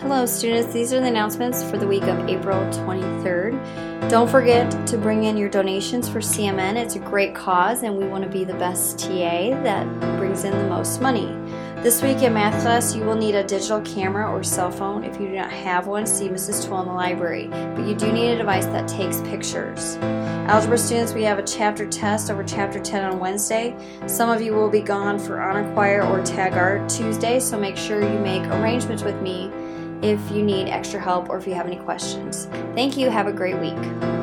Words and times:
Hello, 0.00 0.24
students. 0.24 0.72
These 0.72 0.94
are 0.94 1.00
the 1.00 1.08
announcements 1.08 1.62
for 1.62 1.76
the 1.76 1.86
week 1.86 2.04
of 2.04 2.26
April 2.26 2.58
23rd. 2.70 4.08
Don't 4.08 4.30
forget 4.30 4.86
to 4.86 4.96
bring 4.96 5.24
in 5.24 5.36
your 5.36 5.50
donations 5.50 6.08
for 6.08 6.20
CMN. 6.20 6.76
It's 6.76 6.96
a 6.96 7.00
great 7.00 7.34
cause, 7.34 7.82
and 7.82 7.94
we 7.98 8.06
want 8.06 8.24
to 8.24 8.30
be 8.30 8.42
the 8.42 8.54
best 8.54 8.98
TA 8.98 9.50
that 9.62 10.00
brings 10.16 10.44
in 10.44 10.52
the 10.52 10.66
most 10.68 11.02
money. 11.02 11.26
This 11.82 12.02
week 12.02 12.22
in 12.22 12.32
math 12.32 12.62
class, 12.62 12.96
you 12.96 13.04
will 13.04 13.14
need 13.14 13.34
a 13.34 13.44
digital 13.44 13.82
camera 13.82 14.32
or 14.32 14.42
cell 14.42 14.70
phone. 14.70 15.04
If 15.04 15.20
you 15.20 15.28
do 15.28 15.34
not 15.34 15.52
have 15.52 15.86
one, 15.86 16.06
see 16.06 16.30
Mrs. 16.30 16.66
Twill 16.66 16.80
in 16.80 16.88
the 16.88 16.94
library. 16.94 17.48
But 17.48 17.86
you 17.86 17.94
do 17.94 18.10
need 18.10 18.30
a 18.30 18.38
device 18.38 18.66
that 18.66 18.88
takes 18.88 19.20
pictures. 19.20 19.98
Algebra 20.48 20.78
students, 20.78 21.12
we 21.12 21.24
have 21.24 21.38
a 21.38 21.42
chapter 21.42 21.86
test 21.86 22.30
over 22.30 22.42
chapter 22.42 22.80
10 22.80 23.04
on 23.04 23.20
Wednesday. 23.20 23.76
Some 24.06 24.30
of 24.30 24.40
you 24.40 24.54
will 24.54 24.70
be 24.70 24.80
gone 24.80 25.18
for 25.18 25.42
honor 25.42 25.70
choir 25.74 26.00
or 26.02 26.24
tag 26.24 26.54
art 26.54 26.88
Tuesday, 26.88 27.38
so 27.38 27.58
make 27.58 27.76
sure 27.76 28.00
you 28.00 28.18
make 28.18 28.42
arrangements 28.44 29.02
with 29.02 29.20
me 29.20 29.52
if 30.02 30.30
you 30.30 30.42
need 30.42 30.68
extra 30.68 31.00
help 31.00 31.28
or 31.28 31.36
if 31.36 31.46
you 31.46 31.54
have 31.54 31.66
any 31.66 31.76
questions. 31.76 32.46
Thank 32.74 32.96
you. 32.96 33.10
Have 33.10 33.26
a 33.26 33.32
great 33.32 33.58
week. 33.58 34.19